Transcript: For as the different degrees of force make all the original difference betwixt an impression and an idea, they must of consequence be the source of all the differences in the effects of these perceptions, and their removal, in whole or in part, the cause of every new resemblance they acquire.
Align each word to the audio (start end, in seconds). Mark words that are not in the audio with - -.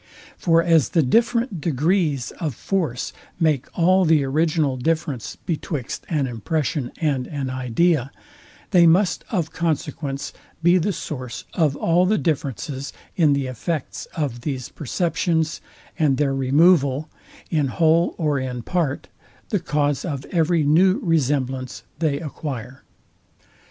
For 0.35 0.63
as 0.63 0.89
the 0.89 1.03
different 1.03 1.61
degrees 1.61 2.31
of 2.39 2.55
force 2.55 3.13
make 3.39 3.67
all 3.77 4.03
the 4.03 4.23
original 4.23 4.75
difference 4.75 5.35
betwixt 5.35 6.07
an 6.09 6.25
impression 6.25 6.91
and 6.97 7.27
an 7.27 7.51
idea, 7.51 8.11
they 8.71 8.87
must 8.87 9.23
of 9.29 9.51
consequence 9.53 10.33
be 10.63 10.79
the 10.79 10.91
source 10.91 11.43
of 11.53 11.75
all 11.75 12.07
the 12.07 12.17
differences 12.17 12.93
in 13.15 13.33
the 13.33 13.45
effects 13.45 14.07
of 14.17 14.41
these 14.41 14.69
perceptions, 14.69 15.61
and 15.99 16.17
their 16.17 16.33
removal, 16.33 17.07
in 17.51 17.67
whole 17.67 18.15
or 18.17 18.39
in 18.39 18.63
part, 18.63 19.07
the 19.49 19.59
cause 19.59 20.03
of 20.03 20.25
every 20.31 20.63
new 20.63 20.97
resemblance 21.03 21.83
they 21.99 22.19
acquire. 22.19 22.81